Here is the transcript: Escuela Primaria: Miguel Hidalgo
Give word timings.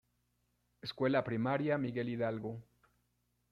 Escuela 0.81 1.23
Primaria: 1.23 1.77
Miguel 1.77 2.09
Hidalgo 2.09 2.59